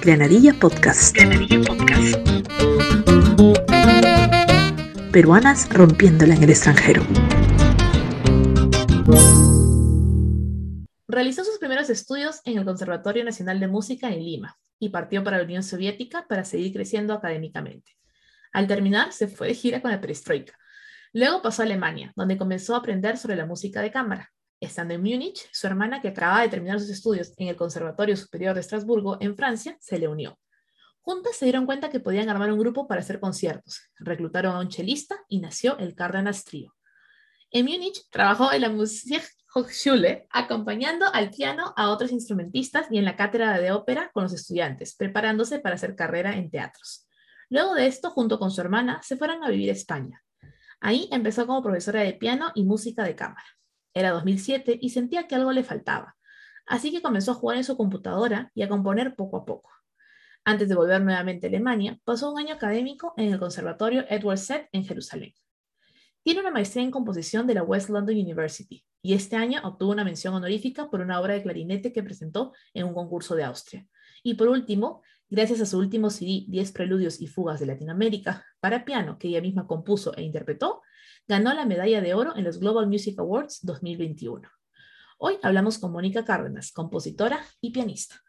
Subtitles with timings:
[0.00, 1.14] Granadilla Podcast.
[1.14, 2.16] Granadilla Podcast.
[5.12, 7.02] Peruanas rompiéndola en el extranjero.
[11.06, 15.38] Realizó sus primeros estudios en el Conservatorio Nacional de Música en Lima y partió para
[15.38, 17.92] la Unión Soviética para seguir creciendo académicamente.
[18.52, 20.56] Al terminar, se fue de gira con la Perestroika.
[21.12, 24.32] Luego pasó a Alemania, donde comenzó a aprender sobre la música de cámara.
[24.60, 28.54] Estando en Múnich, su hermana, que acababa de terminar sus estudios en el Conservatorio Superior
[28.54, 30.36] de Estrasburgo, en Francia, se le unió.
[31.00, 33.80] Juntas se dieron cuenta que podían armar un grupo para hacer conciertos.
[33.98, 36.74] Reclutaron a un chelista y nació el Cárdenas Trio.
[37.50, 43.16] En Múnich trabajó en la Musikhochschule, acompañando al piano a otros instrumentistas y en la
[43.16, 47.06] cátedra de ópera con los estudiantes, preparándose para hacer carrera en teatros.
[47.48, 50.22] Luego de esto, junto con su hermana, se fueron a vivir a España.
[50.80, 53.46] Ahí empezó como profesora de piano y música de cámara.
[53.94, 56.16] Era 2007 y sentía que algo le faltaba,
[56.66, 59.70] así que comenzó a jugar en su computadora y a componer poco a poco.
[60.44, 64.68] Antes de volver nuevamente a Alemania, pasó un año académico en el Conservatorio Edward Seth
[64.72, 65.34] en Jerusalén.
[66.22, 70.04] Tiene una maestría en composición de la West London University y este año obtuvo una
[70.04, 73.86] mención honorífica por una obra de clarinete que presentó en un concurso de Austria.
[74.22, 78.84] Y por último, gracias a su último CD, 10 Preludios y Fugas de Latinoamérica, para
[78.84, 80.82] piano, que ella misma compuso e interpretó,
[81.28, 84.48] ganó la medalla de oro en los Global Music Awards 2021.
[85.18, 88.22] Hoy hablamos con Mónica Cárdenas, compositora y pianista.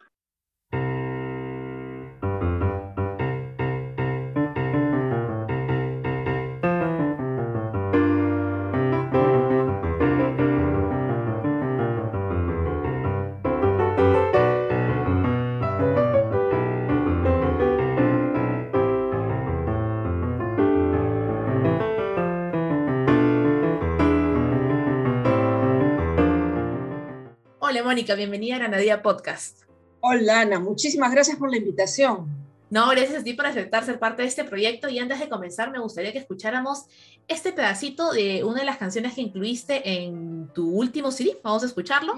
[27.84, 29.64] Mónica, bienvenida a Granadilla Podcast.
[30.02, 32.28] Hola Ana, muchísimas gracias por la invitación.
[32.70, 35.72] No, gracias a ti por aceptar ser parte de este proyecto y antes de comenzar
[35.72, 36.86] me gustaría que escucháramos
[37.28, 41.38] este pedacito de una de las canciones que incluiste en tu último CD.
[41.44, 42.14] Vamos a escucharlo.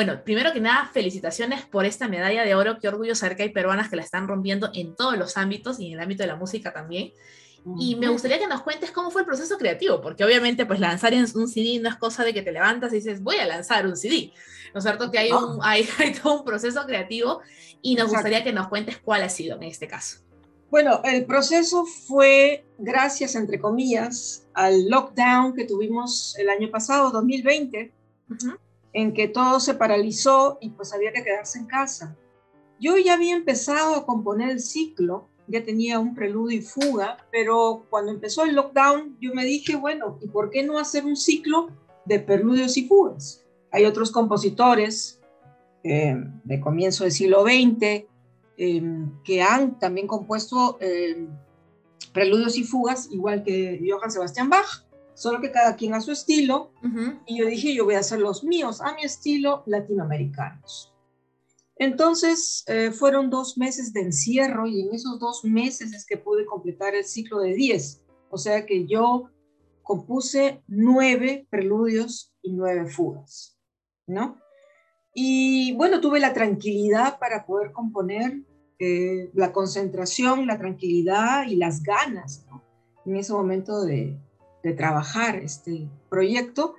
[0.00, 2.78] Bueno, primero que nada, felicitaciones por esta medalla de oro.
[2.80, 5.88] Qué orgullo saber que hay peruanas que la están rompiendo en todos los ámbitos y
[5.88, 7.12] en el ámbito de la música también.
[7.78, 11.12] Y me gustaría que nos cuentes cómo fue el proceso creativo, porque obviamente pues lanzar
[11.12, 13.94] un CD no es cosa de que te levantas y dices, voy a lanzar un
[13.94, 14.32] CD.
[14.72, 15.10] ¿No es cierto?
[15.10, 15.86] Que hay, un, hay,
[16.22, 17.42] todo un proceso creativo
[17.82, 20.20] y nos gustaría que nos cuentes cuál ha sido en este caso.
[20.70, 27.92] Bueno, el proceso fue gracias, entre comillas, al lockdown que tuvimos el año pasado, 2020
[28.92, 32.16] en que todo se paralizó y pues había que quedarse en casa.
[32.78, 37.86] Yo ya había empezado a componer el ciclo, ya tenía un preludio y fuga, pero
[37.90, 41.68] cuando empezó el lockdown yo me dije, bueno, ¿y por qué no hacer un ciclo
[42.04, 43.44] de preludios y fugas?
[43.72, 45.20] Hay otros compositores
[45.84, 48.04] eh, de comienzo del siglo XX
[48.56, 48.82] eh,
[49.24, 51.26] que han también compuesto eh,
[52.12, 54.84] preludios y fugas, igual que Johann Sebastian Bach
[55.20, 56.72] solo que cada quien a su estilo.
[57.26, 60.94] Y yo dije, yo voy a hacer los míos, a mi estilo, latinoamericanos.
[61.76, 66.46] Entonces, eh, fueron dos meses de encierro y en esos dos meses es que pude
[66.46, 68.02] completar el ciclo de 10.
[68.30, 69.28] O sea que yo
[69.82, 73.58] compuse nueve preludios y nueve fugas,
[74.06, 74.38] ¿no?
[75.12, 78.40] Y bueno, tuve la tranquilidad para poder componer,
[78.78, 82.62] eh, la concentración, la tranquilidad y las ganas, ¿no?
[83.04, 84.18] En ese momento de,
[84.62, 86.74] de trabajar este proyecto.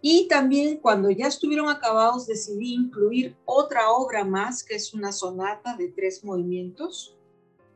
[0.00, 5.76] Y también cuando ya estuvieron acabados decidí incluir otra obra más, que es una sonata
[5.76, 7.16] de tres movimientos,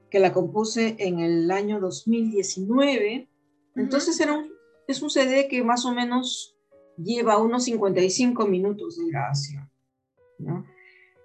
[0.08, 3.28] que la compuse en el año 2019.
[3.74, 4.52] Entonces era un,
[4.86, 6.56] es un CD que más o menos
[6.96, 9.70] lleva unos 55 minutos de grabación.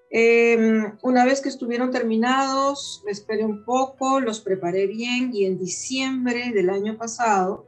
[0.10, 5.60] Em, una vez que estuvieron terminados, me esperé un poco, los preparé bien y en
[5.60, 7.67] diciembre del año pasado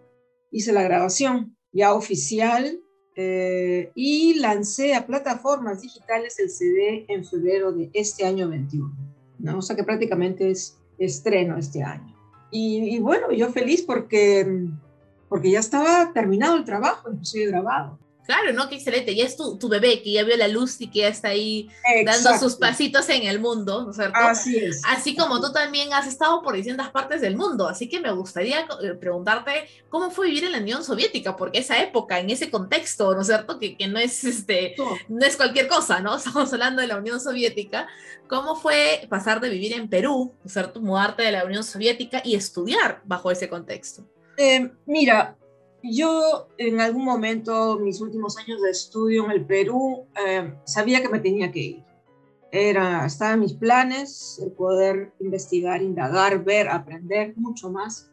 [0.51, 2.79] hice la grabación ya oficial
[3.15, 9.09] eh, y lancé a plataformas digitales el CD en febrero de este año 21.
[9.39, 9.57] ¿no?
[9.57, 12.15] O sea que prácticamente es estreno este año.
[12.51, 14.67] Y, bueno, yo feliz porque,
[15.27, 17.99] porque ya estaba terminado el trabajo, inclusive grabado.
[18.25, 18.69] Claro, ¿no?
[18.69, 19.15] Qué excelente.
[19.15, 21.67] Ya es tu, tu, bebé que ya vio la luz y que ya está ahí
[22.05, 24.19] dando sus pasitos en el mundo, ¿no es cierto?
[24.19, 24.83] Así es.
[24.85, 27.67] Así como tú también has estado por distintas partes del mundo.
[27.67, 31.81] Así que me gustaría eh, preguntarte cómo fue vivir en la Unión Soviética, porque esa
[31.81, 33.57] época, en ese contexto, ¿no es cierto?
[33.57, 34.75] Que, que no, es, este,
[35.07, 36.15] no es cualquier cosa, ¿no?
[36.17, 37.87] Estamos hablando de la Unión Soviética.
[38.27, 40.81] ¿Cómo fue pasar de vivir en Perú, ¿no es cierto?
[40.81, 44.05] Mudarte de la Unión Soviética y estudiar bajo ese contexto.
[44.37, 45.35] Eh, mira,
[45.83, 51.09] yo en algún momento, mis últimos años de estudio en el Perú, eh, sabía que
[51.09, 51.83] me tenía que ir.
[52.51, 58.11] Era, estaba en mis planes el poder investigar, indagar, ver, aprender mucho más.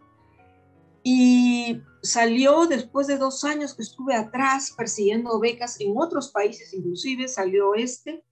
[1.02, 7.28] Y salió después de dos años que estuve atrás persiguiendo becas en otros países, inclusive
[7.28, 8.24] salió este.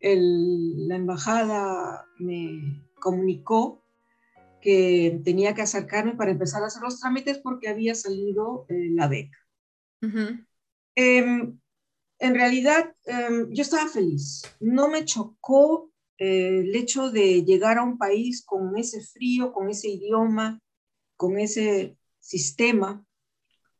[0.00, 3.83] La embajada me comunicó
[4.64, 9.08] que tenía que acercarme para empezar a hacer los trámites porque había salido eh, la
[9.08, 9.36] beca.
[10.96, 11.52] eh,
[12.18, 14.42] en realidad, eh, yo estaba feliz.
[14.60, 19.68] No me chocó eh, el hecho de llegar a un país con ese frío, con
[19.68, 20.60] ese idioma,
[21.16, 23.04] con ese sistema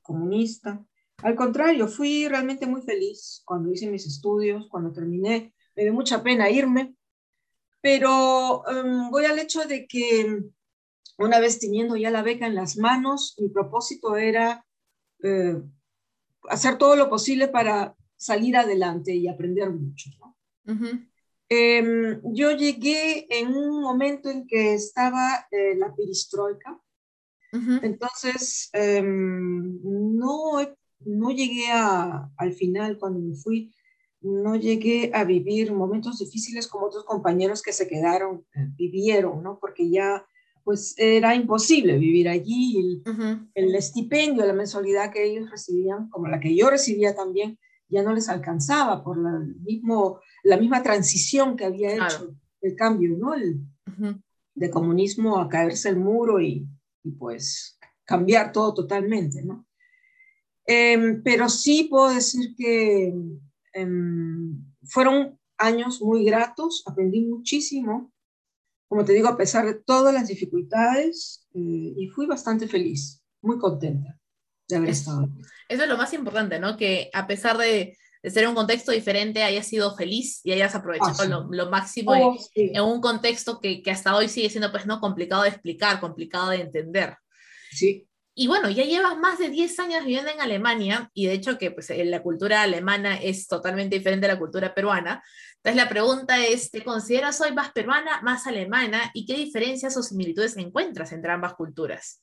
[0.02, 0.84] comunista.
[1.22, 5.54] Al contrario, fui realmente muy feliz cuando hice mis estudios, cuando terminé.
[5.74, 6.94] Me dio mucha pena irme,
[7.80, 10.42] pero um, voy al hecho de que
[11.18, 14.66] una vez teniendo ya la beca en las manos, mi propósito era
[15.22, 15.60] eh,
[16.48, 20.10] hacer todo lo posible para salir adelante y aprender mucho.
[20.18, 20.36] ¿no?
[21.48, 26.80] eh, yo llegué en un momento en que estaba eh, la perestroika,
[27.52, 27.80] uh -huh.
[27.82, 30.58] entonces eh, no,
[31.00, 33.74] no llegué a, al final cuando me fui,
[34.20, 39.58] no llegué a vivir momentos difíciles como otros compañeros que se quedaron, vivieron, ¿no?
[39.60, 40.24] Porque ya
[40.64, 42.78] pues era imposible vivir allí.
[42.78, 43.50] El, uh -huh.
[43.54, 47.58] el, estipendio, la mensualidad que ellos recibían, como la que yo recibía también,
[47.88, 52.34] ya no les alcanzaba por la, mismo, la misma transición que había hecho claro.
[52.62, 53.34] el cambio, ¿no?
[53.34, 54.22] El, uh -huh.
[54.56, 56.64] De comunismo a caerse el muro y,
[57.02, 59.66] y pues cambiar todo totalmente, ¿no?
[60.66, 63.12] Eh, pero sí puedo decir que
[63.74, 63.88] eh,
[64.84, 68.12] fueron años muy gratos, aprendí muchísimo,
[68.94, 73.58] como te digo, a pesar de todas las dificultades, eh, y fui bastante feliz, muy
[73.58, 74.16] contenta
[74.68, 75.28] de haber es, estado.
[75.68, 76.76] Eso es lo más importante, ¿no?
[76.76, 81.24] Que a pesar de, de ser un contexto diferente, hayas sido feliz y hayas aprovechado
[81.24, 81.28] sí.
[81.28, 82.70] lo, lo, máximo oh, en, sí.
[82.72, 86.50] en, un contexto que, que, hasta hoy sigue siendo, pues, no complicado de explicar, complicado
[86.50, 87.16] de entender.
[87.72, 88.06] Sí.
[88.36, 91.72] Y bueno, ya llevas más de 10 años viviendo en Alemania y de hecho que
[91.72, 95.20] pues, la cultura alemana es totalmente diferente a la cultura peruana.
[95.64, 99.10] Entonces la pregunta es, ¿te consideras hoy más peruana, más alemana?
[99.14, 102.22] ¿Y qué diferencias o similitudes encuentras entre ambas culturas?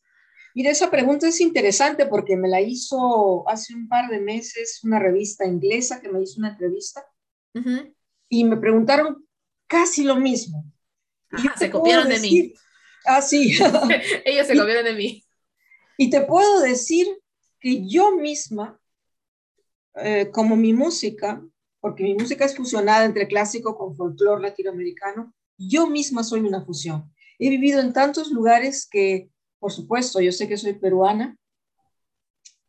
[0.54, 5.00] Mira, esa pregunta es interesante porque me la hizo hace un par de meses una
[5.00, 7.04] revista inglesa que me hizo una entrevista
[7.56, 7.96] uh -huh.
[8.30, 9.26] y me preguntaron
[9.66, 10.64] casi lo mismo.
[11.32, 12.54] Ajá, se copiaron decir, de mí.
[13.06, 13.58] Ah, sí.
[14.26, 15.26] Ellos se copiaron de mí.
[15.98, 17.08] Y te puedo decir
[17.60, 18.80] que yo misma,
[19.96, 21.42] eh, como mi música,
[21.82, 27.12] porque mi música es fusionada entre clásico con folclore latinoamericano, yo misma soy una fusión.
[27.40, 31.38] He vivido en tantos lugares que, por supuesto, yo sé que soy peruana,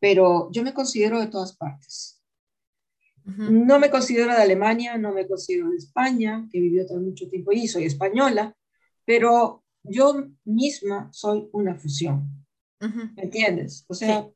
[0.00, 2.22] pero yo me considero de todas partes.
[3.24, 3.66] Uh -huh.
[3.66, 7.28] No me considero de Alemania, no me considero de España, que he vivido tan mucho
[7.28, 8.56] tiempo y soy española,
[9.04, 12.46] pero yo misma soy una fusión.
[12.80, 13.14] Uh -huh.
[13.14, 13.84] ¿Me entiendes?
[13.88, 14.26] O sea,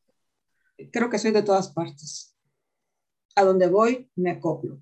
[0.78, 0.90] sí.
[0.92, 2.35] creo que soy de todas partes.
[3.36, 4.80] A donde voy, me acoplo.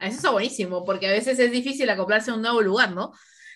[0.00, 3.12] Eso está buenísimo, porque a veces es difícil acoplarse a un nuevo lugar, ¿no?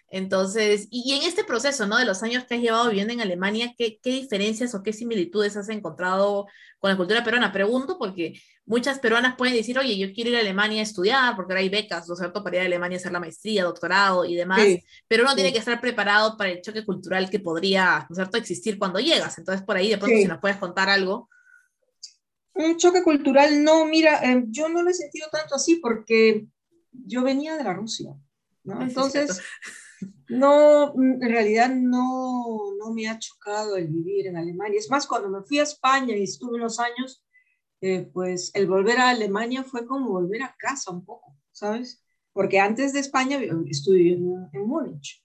[0.09, 1.99] Entonces, y, en este proceso, ¿no?
[1.99, 5.57] De los años que has llevado viviendo en Alemania, ¿qué, ¿qué, diferencias o qué similitudes
[5.57, 6.47] has encontrado
[6.79, 7.51] con la cultura peruana?
[7.51, 11.53] Pregunto porque muchas peruanas pueden decir, oye, yo quiero ir a Alemania a estudiar, porque
[11.53, 12.45] ahora hay becas, ¿no es cierto?
[12.45, 15.37] Para ir a Alemania a hacer la maestría, doctorado y demás, sí, pero uno sí.
[15.37, 19.01] tiene que estar preparado para el choque cultural que podría, ¿no es cierto?, existir cuando
[19.01, 19.39] llegas.
[19.39, 20.23] Entonces, por ahí, de pronto, sí.
[20.23, 21.29] si nos puedes contar algo.
[22.57, 26.47] Un choque cultural, no, mira, eh, yo no lo he sentido tanto así porque
[26.91, 28.15] yo venía de la Rusia,
[28.65, 28.83] ¿no?
[28.83, 29.41] Entonces,
[30.29, 34.79] no, en realidad no, no me ha chocado el vivir en Alemania.
[34.79, 37.23] Es más, cuando me fui a España y estuve unos años,
[37.81, 42.03] eh, pues el volver a Alemania fue como volver a casa un poco, ¿sabes?
[42.33, 45.23] Porque antes de España estudié en, en Múnich.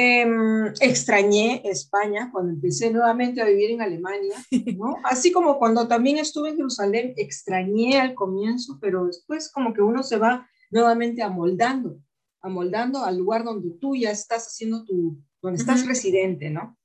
[0.00, 4.36] Em, extrañé España cuando empecé nuevamente a vivir en Alemania,
[4.76, 4.94] ¿no?
[5.02, 10.04] Así como cuando también estuve en Jerusalén, extrañé al comienzo, pero después como que uno
[10.04, 12.00] se va nuevamente amoldando,
[12.40, 16.78] amoldando al lugar donde tú ya estás haciendo tu, donde estás residente, ¿no?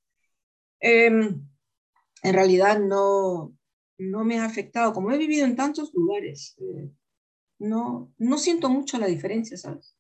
[0.80, 1.40] Em,
[2.24, 3.56] en realidad no,
[4.00, 6.90] no me ha afectado, como he vivido en tantos lugares, eh,
[7.60, 9.96] no, no siento mucho la diferencia, ¿sabes?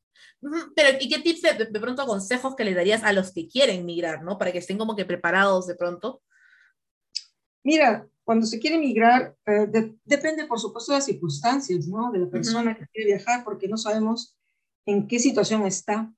[0.75, 1.41] Pero, ¿y qué tips
[1.72, 4.38] de, pronto consejos que le darías a los que quieren migrar, ¿no?
[4.38, 6.22] Para que estén como que preparados de pronto.
[7.63, 9.67] Mira, cuando se quiere migrar, eh,
[10.03, 12.12] depende por supuesto de las circunstancias, ¿no?
[12.12, 14.38] De la persona que quiere viajar, porque no sabemos
[14.86, 16.13] en qué situación está,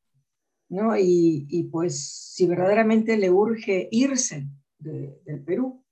[0.70, 0.98] ¿no?
[0.98, 4.48] Y, y pues si verdaderamente le urge irse
[4.80, 5.84] del Perú.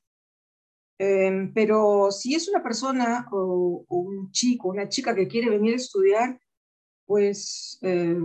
[0.99, 5.73] Em, pero si es una persona o, o, un chico, una chica que quiere venir
[5.73, 6.39] a estudiar,
[7.05, 8.17] pues eh,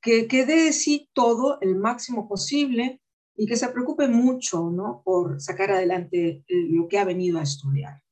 [0.00, 3.00] que, que dé sí todo el máximo posible
[3.38, 5.00] y que se preocupe mucho, ¿no?
[5.04, 8.02] Por sacar adelante eh, lo que ha venido a estudiar,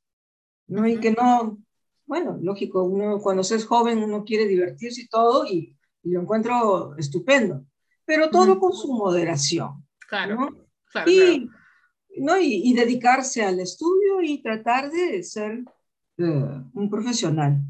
[0.68, 0.86] ¿no?
[0.86, 1.58] Y que no,
[2.06, 5.72] bueno, lógico, uno cuando se es joven uno quiere divertirse y todo y,
[6.04, 7.66] lo encuentro estupendo,
[8.04, 9.84] pero todo con su moderación.
[10.08, 10.50] Claro, ¿no?
[10.92, 11.50] claro, y,
[12.18, 12.38] ¿no?
[12.40, 15.64] Y, dedicarse al estudio y tratar de ser
[16.18, 17.60] eh, un profesional.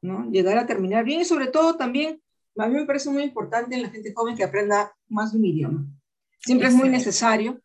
[0.00, 0.30] ¿No?
[0.30, 2.22] Llegar a terminar bien y sobre todo también,
[2.56, 5.44] a mí me parece muy importante en la gente joven que aprenda más de un
[5.44, 5.86] idioma.
[6.40, 7.60] Siempre es muy necesario,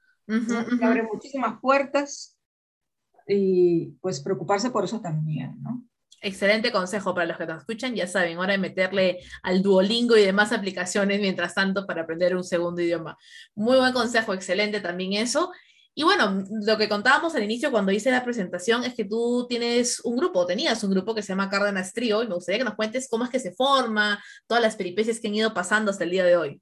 [0.82, 2.38] abre muchísimas puertas
[3.28, 5.84] y pues preocuparse por eso también, ¿no?
[6.26, 7.96] Excelente consejo para los que nos escuchan.
[7.96, 12.46] Ya saben, hora de meterle al Duolingo y demás aplicaciones mientras tanto para aprender un
[12.46, 13.18] segundo idioma.
[13.56, 15.52] Muy buen consejo, excelente también eso.
[15.96, 20.00] Y bueno, lo que contábamos al inicio cuando hice la presentación es que tú tienes
[20.00, 22.76] un grupo, tenías un grupo que se llama Cárdenas Trío y me gustaría que nos
[22.76, 26.10] cuentes cómo es que se forma, todas las peripecias que han ido pasando hasta el
[26.10, 26.62] día de hoy.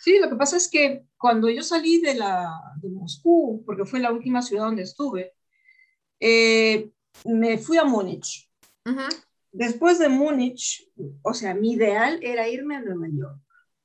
[0.00, 3.98] Sí, lo que pasa es que cuando yo salí de, la, de Moscú, porque fue
[3.98, 5.34] la última ciudad donde estuve,
[6.20, 6.90] eh,
[7.24, 8.48] me fui a Múnich.
[9.50, 10.88] Después de Múnich,
[11.22, 13.40] o sea, mi ideal era irme a Nueva York.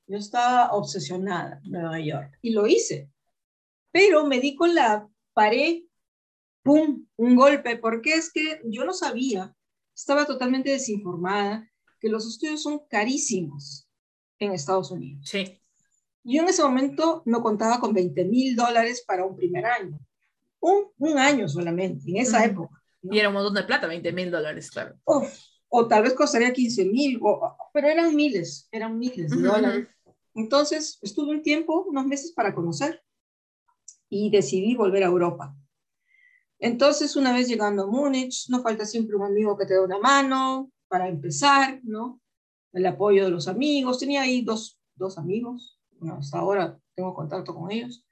[0.06, 3.10] Yo estaba obsesionada en Nueva York y lo hice
[3.94, 5.84] pero me di con la pared,
[6.64, 9.54] ¡pum!, un golpe, porque es que yo no sabía,
[9.94, 11.70] estaba totalmente desinformada,
[12.00, 13.88] que los estudios son carísimos
[14.40, 15.24] en Estados Unidos.
[15.30, 15.60] Sí.
[16.24, 19.96] Yo en ese momento no contaba con 20 mil dólares para un primer año,
[20.58, 22.82] un, un año solamente, en esa época.
[23.00, 24.96] Y era un montón de plata, 20 mil dólares, claro.
[25.68, 27.20] o tal vez costaría 15 mil,
[27.72, 29.86] pero eran miles, eran miles de dólares.
[30.34, 33.03] Entonces estuve un tiempo, unos meses para conocer
[34.08, 35.54] y decidí volver a Europa.
[36.58, 39.98] Entonces, una vez llegando a Múnich, no falta siempre un amigo que te da una
[39.98, 42.20] mano para empezar, ¿no?
[42.72, 43.98] El apoyo de los amigos.
[43.98, 48.04] Tenía ahí dos, dos amigos, bueno, hasta ahora tengo contacto con ellos.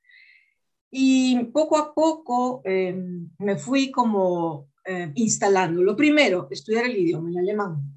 [0.90, 5.82] Y poco a poco em, me fui como em, instalando.
[5.82, 7.94] Lo primero, estudiar el idioma, el alemán.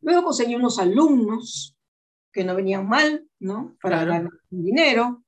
[0.00, 1.76] Luego conseguí unos alumnos
[2.32, 3.76] que no venían mal, ¿no?
[3.82, 5.21] Para ganar dinero.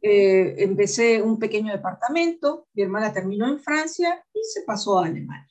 [0.00, 5.48] Eh, empecé un pequeño departamento, mi hermana terminó en Francia y se pasó a Alemania.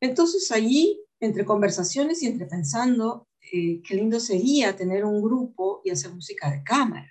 [0.00, 5.90] Entonces allí, entre conversaciones y entre pensando, eh, qué lindo sería tener un grupo y
[5.90, 7.10] hacer música de cámara.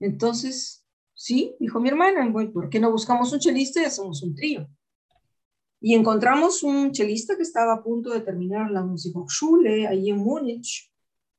[0.00, 4.68] Entonces, sí, dijo mi hermana, ¿por qué no buscamos un chelista y hacemos un trío?
[5.80, 10.90] Y encontramos un chelista que estaba a punto de terminar la Musikhochschule ahí en Múnich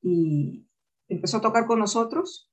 [0.02, 0.66] y
[1.08, 2.47] empezó a tocar con nosotros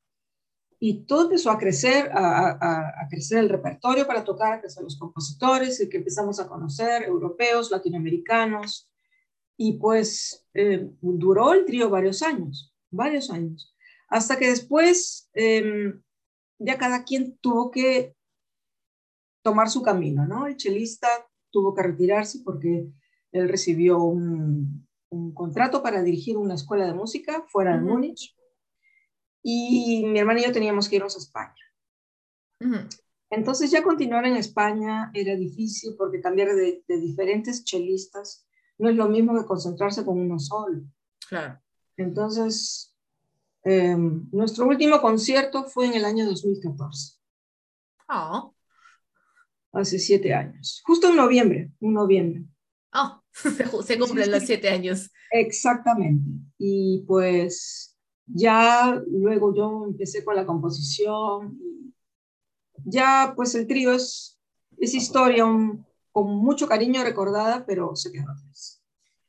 [0.86, 5.80] y todo empezó a crecer, a, crecer el repertorio para tocar, a crecer los compositores,
[5.80, 8.92] y que empezamos a conocer europeos, latinoamericanos,
[9.56, 13.74] y pues eh, duró el trío varios años, varios años,
[14.08, 16.02] hasta que después em,
[16.58, 18.14] ya cada quien tuvo que
[19.42, 20.46] tomar su camino, ¿no?
[20.46, 21.08] El chelista
[21.50, 22.90] tuvo que retirarse porque
[23.32, 24.86] él recibió un,
[25.32, 28.33] contrato para dirigir una escuela de música fuera de Múnich
[29.46, 31.54] y mi hermana y yo teníamos que irnos a España.
[33.28, 38.46] Entonces ya continuar en España era difícil porque cambiar de, diferentes chelistas
[38.78, 40.82] no es lo mismo que concentrarse con uno solo.
[41.28, 41.60] Claro.
[41.96, 42.96] Entonces,
[43.62, 47.18] em, nuestro último concierto fue en el año 2014.
[48.08, 48.54] Oh.
[49.72, 52.44] hace siete años, justo en noviembre, en noviembre.
[53.72, 55.10] Oh, se cumplen los siete años.
[55.32, 56.30] Exactamente.
[56.56, 57.93] Y pues
[58.26, 61.58] ya luego yo empecé con la composición.
[62.84, 64.38] Ya pues el trío es,
[64.78, 65.44] es historia
[66.12, 68.82] con mucho cariño recordada, pero se quedó atrás.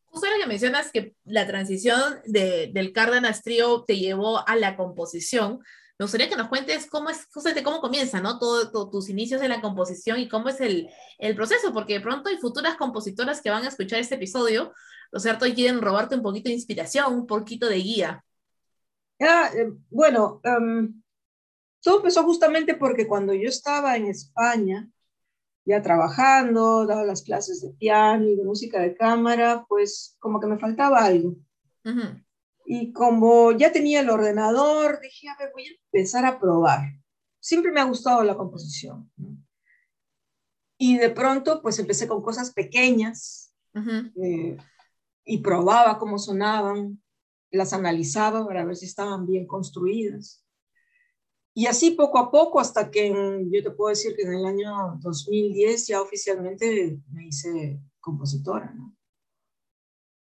[0.06, 4.78] Justo lo que mencionas que la transición de, del Cárdenas Trío te llevó a la
[4.78, 5.60] composición.
[5.98, 7.28] Me gustaría que nos cuentes cómo es,
[7.64, 8.40] cómo comienza, ¿no?
[8.40, 12.30] Todos tus inicios en la composición y cómo es el, el, proceso, porque de pronto
[12.30, 14.74] hay futuras compositoras que van a escuchar este episodio,
[15.12, 15.46] ¿no es cierto?
[15.46, 18.26] Y quieren robarte un poquito de inspiración, un poquito de guía.
[19.20, 21.02] Ah, eh, bueno, em,
[21.82, 24.90] todo empezó justamente porque cuando yo estaba en España,
[25.66, 30.48] ya trabajando, daba las clases de piano y de música de cámara, pues como que
[30.48, 31.36] me faltaba algo.
[32.66, 36.82] Y como ya tenía el ordenador, dije, a ver, voy a empezar a probar.
[37.40, 39.12] Siempre me ha gustado la composición.
[40.78, 43.54] Y de pronto, pues empecé con cosas pequeñas
[44.22, 44.58] eh,
[45.24, 47.02] y probaba cómo sonaban,
[47.56, 50.44] las analizaba para ver si estaban bien construidas.
[51.54, 53.10] Y así poco a poco, hasta que
[53.50, 58.74] yo te puedo decir que en el año 2010 ya oficialmente me hice compositora.
[58.74, 58.96] ¿no?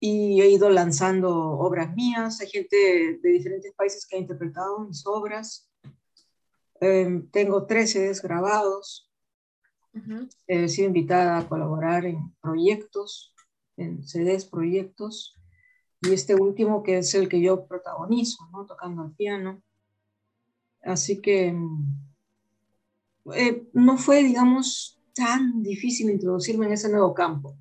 [0.00, 2.40] y he ido lanzando obras mías.
[2.40, 5.70] Hay gente de diferentes países que ha interpretado mis obras.
[6.80, 9.06] Em, tengo 13 CDs grabados.
[10.46, 13.34] He sido invitada a colaborar en proyectos,
[13.76, 15.36] en CDs, proyectos.
[16.02, 18.66] Y este último que es el que yo protagonizo, ¿no?
[18.66, 19.62] tocando el piano.
[20.82, 21.54] Así que
[23.34, 27.56] eh, no fue, digamos, tan difícil introducirme en ese nuevo campo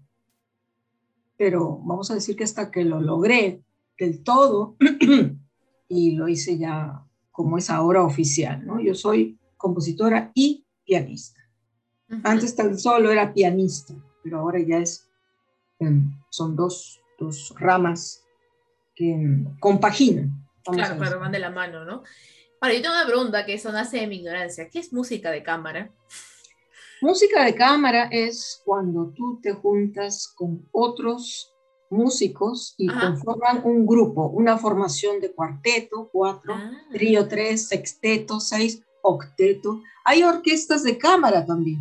[1.39, 3.63] pero vamos a decir que hasta que lo logré
[3.97, 4.75] del todo
[5.87, 8.81] y lo hice ya como es ahora oficial, ¿no?
[8.81, 11.39] Yo soy compositora y pianista.
[12.23, 15.07] Antes tan solo era pianista, pero ahora ya es,
[15.79, 18.25] em, son dos, dos ramas
[18.99, 19.15] que
[19.61, 20.29] compaginan.
[20.65, 22.03] Claro, pero van de la mano, ¿no?
[22.59, 24.69] Ahora, yo tengo una pregunta que eso nace de mi ignorancia.
[24.69, 25.89] ¿Qué es música de cámara?
[27.01, 31.55] Música de cámara es cuando tú te juntas con otros
[31.89, 36.71] músicos y conforman un grupo, una formación de cuarteto, cuatro, ah.
[36.91, 39.81] trío, tres, sexteto, seis, octeto.
[40.03, 41.79] Hay orquestas de cámara también,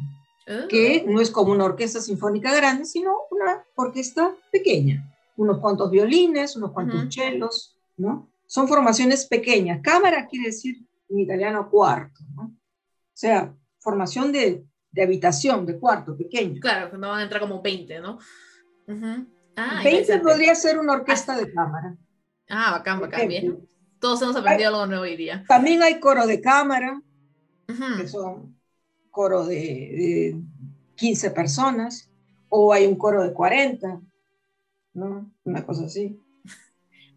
[0.69, 1.11] que oh.
[1.11, 5.05] no es como una orquesta sinfónica grande, sino una orquesta pequeña.
[5.39, 8.31] Unos cuantos violines, unos cuantos chelos, ¿no?
[8.47, 9.81] Son formaciones pequeñas.
[9.83, 10.77] Cámara quiere decir
[11.09, 12.43] en italiano cuarto, ¿no?
[12.45, 16.61] O sea, formación de de habitación, de cuarto pequeño.
[16.61, 18.19] Claro, que no van a entrar como 20, ¿no?
[18.87, 21.97] 20 ah, podría ser una orquesta de cámara.
[22.49, 23.69] Ah, bacán, bacán, bien.
[24.01, 25.45] Todos hemos aprendido algo nuevo hoy día.
[25.47, 27.03] También hay coro de cámara,
[27.67, 28.57] que son
[29.11, 30.41] coro de, de,
[30.95, 32.11] 15 personas,
[32.49, 34.01] o hay un coro de 40,
[34.99, 35.31] ¿no?
[35.45, 36.21] Una cosa así.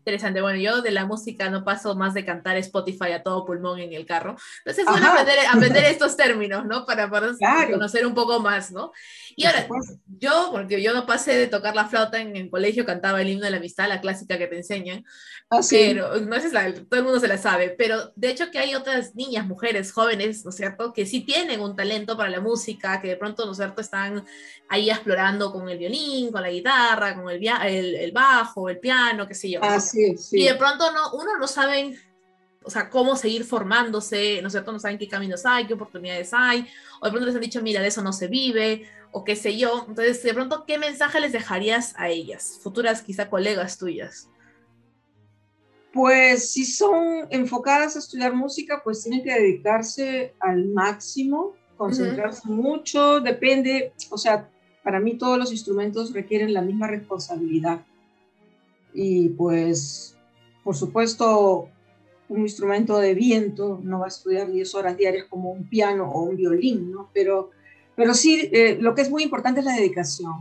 [0.02, 0.42] Interesante.
[0.42, 3.94] Bueno, yo de la música no paso más de cantar Spotify a todo pulmón en
[3.94, 4.36] el carro.
[4.66, 6.88] Entonces, bueno, aprender, aprender, estos términos, ¿no?
[6.88, 7.34] Para, para
[7.70, 8.92] conocer un poco más, ¿no?
[9.36, 9.68] Y ahora,
[10.08, 13.46] yo, porque yo no pasé de tocar la flauta en el colegio, cantaba el himno
[13.46, 15.06] de la amistad, la clásica que te enseñan.
[15.52, 18.58] Ah, pero, no es la, todo el mundo se la sabe, pero de hecho que
[18.58, 22.42] hay otras niñas, mujeres, jóvenes, ¿no es cierto?, que sí tienen un talento para la
[22.42, 24.26] música, que de pronto, ¿no es cierto?, están
[24.68, 29.28] ahí explorando con el violín, con la guitarra, con el, el, el bajo, el piano,
[29.28, 29.62] qué sé yo.
[29.94, 31.98] Y de pronto no, uno no sabe,
[32.64, 34.72] o sea, cómo seguir formándose, ¿no es cierto?
[34.72, 36.68] No saben qué caminos hay, qué oportunidades hay,
[37.00, 39.58] o de pronto les han dicho, mira, de eso no se vive, o qué sé
[39.58, 39.86] yo.
[39.88, 44.30] Entonces, de pronto, ¿qué mensaje les dejarías a ellas, futuras quizá colegas tuyas?
[45.94, 53.20] Pues si son enfocadas a estudiar música, pues tienen que dedicarse al máximo, concentrarse mucho,
[53.20, 54.50] depende, o sea,
[54.84, 57.82] para mí todos los instrumentos requieren la misma responsabilidad
[58.94, 60.16] y pues,
[60.64, 61.70] por supuesto,
[62.30, 66.24] un instrumento de viento no va a estudiar 10 horas diarias como un piano o
[66.24, 67.10] un violín, ¿no?
[67.14, 67.52] Pero,
[67.96, 70.34] pero sí, eh, lo que es muy importante es la dedicación,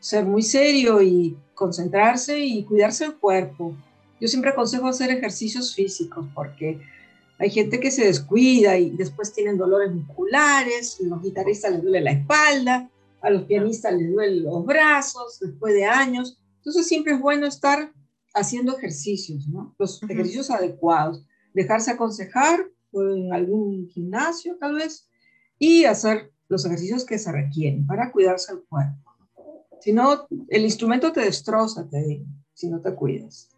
[0.00, 3.76] ser muy serio y concentrarse y cuidarse el cuerpo.
[4.20, 6.80] Yo siempre aconsejo hacer ejercicios físicos porque
[7.38, 12.00] hay gente que se descuida y después tienen dolores musculares, a los guitarristas les duele
[12.00, 16.38] la espalda, a los pianistas les duelen los brazos después de años.
[16.64, 17.92] Entonces siempre es bueno estar
[18.32, 19.74] haciendo ejercicios, ¿no?
[19.78, 21.22] Los ejercicios adecuados,
[21.52, 25.06] dejarse aconsejar en algún gimnasio tal vez
[25.58, 29.12] y hacer los ejercicios que se requieren para cuidarse el cuerpo.
[29.80, 32.24] Si no, el instrumento te destroza, te digo,
[32.54, 33.50] si no te cuidas.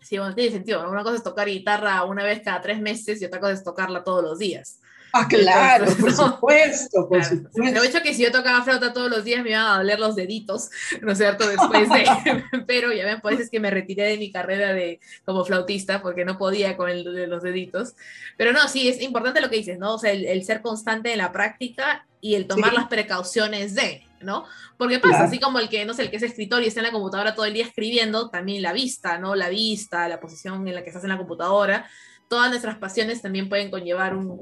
[0.00, 0.88] Sí, bueno, tiene sentido.
[0.90, 4.02] Una cosa es tocar guitarra una vez cada tres meses y otra cosa es tocarla
[4.02, 4.80] todos los días.
[5.18, 7.80] Ah, claro, por supuesto, por supuesto.
[7.80, 10.14] De hecho que si yo tocaba flauta todos los días me iban a doler los
[10.14, 10.68] deditos,
[11.00, 11.48] ¿no es cierto?
[11.48, 15.00] Después de, pero ya ven, por eso es que me retiré de mi carrera de,
[15.24, 17.94] como flautista, porque no podía con el, de los deditos.
[18.36, 19.94] Pero no, sí, es importante lo que dices, ¿no?
[19.94, 24.44] O sea, el, ser constante en la práctica y el tomar las precauciones de, ¿no?
[24.76, 26.86] Porque pasa, así como el que, no sé, el que es escritor y está en
[26.86, 29.34] la computadora todo el día escribiendo, también la vista, ¿no?
[29.34, 31.88] La vista, la posición en la que estás en la computadora,
[32.28, 34.40] todas nuestras pasiones también pueden conllevar un,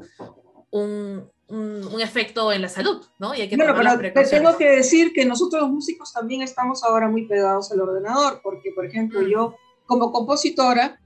[0.74, 3.34] un, un, efecto en la salud, ¿no?
[3.34, 6.82] Y hay que bueno, pero te tengo que decir que nosotros los músicos también estamos
[6.82, 9.26] ahora muy pegados al ordenador, porque, por ejemplo, mm.
[9.26, 9.54] yo
[9.87, 11.00] como compositora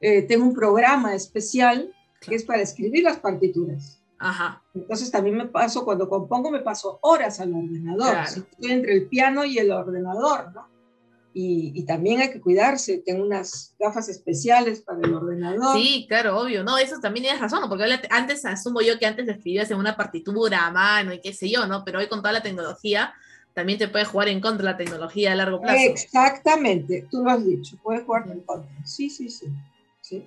[0.00, 4.00] eh, tengo un programa especial que es para escribir las partituras.
[4.18, 4.62] Ajá.
[4.74, 8.16] Entonces también me paso, cuando compongo, me paso horas al ordenador.
[8.24, 10.73] Estoy entre el piano y el ordenador, ¿no?
[11.36, 13.02] Y, también hay que cuidarse.
[13.04, 15.76] Tengo unas gafas especiales para el ordenador.
[15.76, 16.62] Sí, claro, obvio.
[16.62, 20.64] No, eso también tienes razón, porque antes asumo yo que antes escribías en una partitura
[20.64, 21.84] a mano y qué sé yo, ¿no?
[21.84, 23.12] Pero hoy con toda la tecnología
[23.52, 25.78] también te puede jugar en contra la tecnología a largo plazo.
[25.80, 28.70] Exactamente, tú lo has dicho, puedes jugar en contra.
[28.84, 29.46] Sí, sí, sí.
[30.00, 30.24] sí.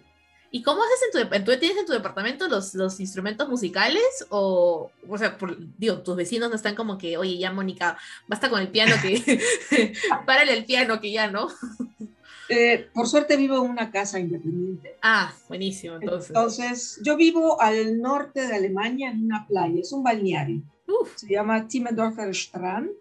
[0.50, 4.04] ¿Y cómo haces en tu, ¿tú tienes en tu departamento los, los instrumentos musicales?
[4.30, 5.38] O, o sea,
[5.78, 9.42] digo, tus vecinos no están como que, oye, ya Mónica, basta con el piano, que
[10.26, 11.48] párale el piano, que ya, ¿no?
[12.50, 14.96] Eh, por suerte vivo en una casa independiente.
[15.02, 16.30] Ah, buenísimo, entonces.
[16.30, 20.62] Entonces, yo vivo al norte de Alemania en una playa, es un balneario.
[21.16, 22.92] Se llama Timmendorfer Strand.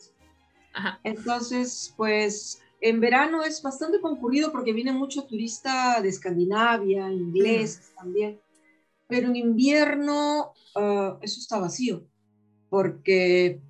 [0.72, 0.98] Ajá.
[1.04, 7.96] Entonces, pues en verano es bastante concurrido porque viene mucho turista de Escandinavia, inglés mm.
[7.96, 8.40] también.
[9.08, 12.04] Pero en invierno ah, eso está vacío
[12.68, 13.60] porque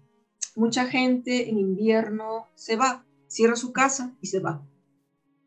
[0.55, 4.62] mucha gente en invierno se va, cierra su casa y se va.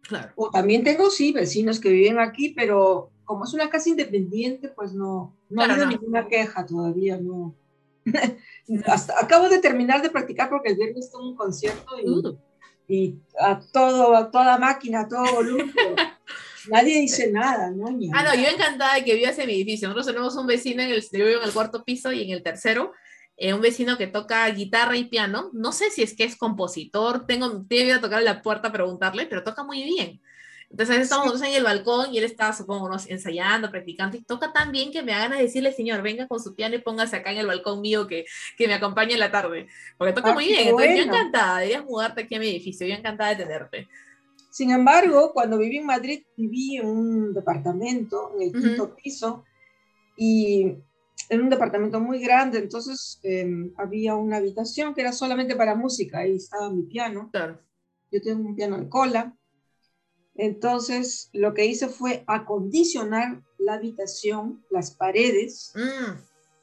[0.01, 0.32] Claro.
[0.36, 4.93] O también tengo, sí, vecinos que viven aquí, pero como es una casa independiente, pues
[4.93, 7.55] no, no ha habido ninguna queja todavía, no.
[8.86, 12.38] Hasta, acabo de terminar de practicar porque el viernes tengo un concierto y, uh
[12.89, 15.71] y a todo, a toda máquina, a todo volumen.
[16.69, 17.88] Nadie dice nada, ¿no?
[18.13, 19.88] Ah, no, yo encantada de que vivas en mi edificio.
[19.88, 22.43] Nosotros tenemos un vecino, en el, yo vivo en el cuarto piso y en el
[22.43, 22.91] tercero,
[23.38, 25.52] eh, un vecino que toca guitarra y piano.
[25.54, 28.73] No sé si es que es compositor, tengo, que ir a tocar la puerta a
[28.73, 30.19] preguntarle, pero toca muy bien.
[30.69, 34.91] Entonces estamos en el balcón y él está, supongo, ensayando, practicando, y toca tan bien
[34.91, 37.82] que me hagan decirle, señor, venga con su piano y póngase acá en el balcón
[37.82, 39.67] mío que, que me acompañe en la tarde.
[39.97, 40.67] Porque toca ah, muy bien.
[40.67, 43.88] Entonces yo encantada, deberías mudarte aquí a mi edificio, yo encantada de tenerte.
[44.51, 49.45] Sin embargo, cuando viví en Madrid, viví en un departamento, en el quinto piso,
[50.17, 50.75] y
[51.29, 56.19] en un departamento muy grande, entonces em, había una habitación que era solamente para música,
[56.19, 57.29] ahí estaba mi piano.
[57.32, 57.60] Claro.
[58.12, 59.38] Yo tengo un piano en cola,
[60.39, 66.17] entonces, lo que hice fue acondicionar la habitación, las paredes, mm.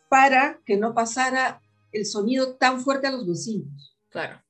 [0.09, 1.61] para que no pasara
[1.93, 3.95] el sonido tan fuerte a los vecinos.
[4.09, 4.43] Claro.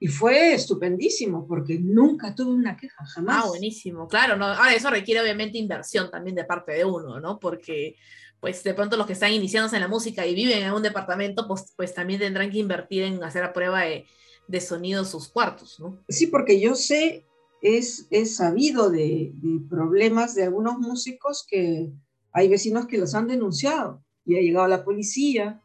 [0.00, 3.44] Y fue estupendísimo, porque nunca tuve una queja, jamás.
[3.44, 4.34] Ah, buenísimo, claro.
[4.34, 7.38] No, ahora, eso requiere obviamente inversión también de parte de uno, ¿no?
[7.38, 7.96] Porque,
[8.40, 11.46] pues, de pronto los que están iniciándose en la música y viven en un departamento,
[11.46, 14.06] pues, pues también tendrán que invertir en hacer a prueba de,
[14.46, 16.02] de sonido sus cuartos, ¿no?
[16.08, 17.27] Sí, porque yo sé
[17.62, 19.32] es, es sabido de,
[19.68, 21.92] problemas de algunos músicos que
[22.32, 25.62] hay vecinos que los han denunciado y ha llegado la policía.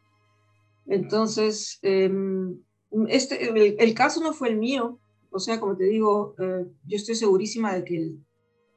[0.86, 2.60] Entonces, em,
[3.08, 4.99] este, el, caso no fue el mío,
[5.32, 8.15] o sea, como te digo, eh, yo estoy segurísima de que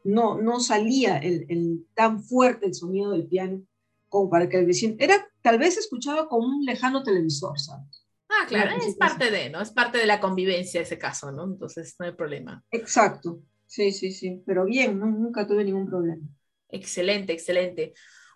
[0.04, 3.62] no, no salía el, tan fuerte el sonido del piano
[4.08, 8.05] como para que el vecino, era tal vez escuchado como un lejano televisor, ¿sabes?
[8.28, 9.60] Ah, claro, es parte de, ¿no?
[9.60, 11.44] Es parte de la convivencia ese caso, ¿no?
[11.44, 12.64] Entonces no hay problema.
[12.70, 16.26] Exacto, sí, sí, sí, pero bien, nunca tuve ningún problema.
[16.68, 17.94] Excelente, excelente.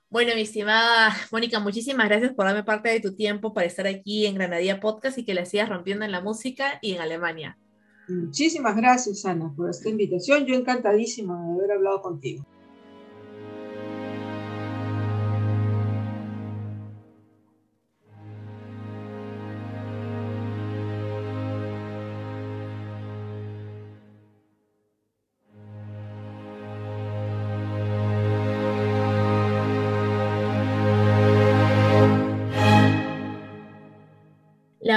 [0.09, 4.27] Bueno, mi estimada Mónica, muchísimas gracias por darme parte de tu tiempo para estar aquí
[4.27, 7.59] en Granadilla Podcast y que la sigas rompiendo en la música y en Alemania.
[8.09, 10.45] Muchísimas gracias, Ana, por esta invitación.
[10.47, 12.45] Yo encantadísima de haber hablado contigo.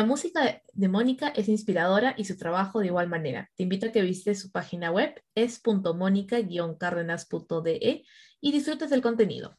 [0.03, 3.49] La música de Mónica es inspiradora y su trabajo de igual manera.
[3.55, 8.03] Te invito a que visites su página web es.mónica-cárdenas.de
[8.41, 9.55] y disfrutes del contenido.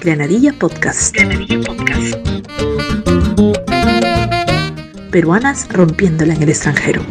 [0.00, 1.14] Granadilla Podcast.
[1.14, 2.14] Granadilla Podcast.
[5.10, 7.02] Peruanas rompiéndola en el extranjero.